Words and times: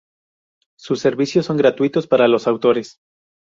Sus 0.79 0.99
servicios 0.99 1.45
son 1.45 1.57
gratuitos 1.57 2.07
para 2.07 2.27
los 2.27 2.47
autores. 2.47 2.97